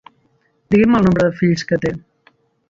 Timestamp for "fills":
1.43-1.67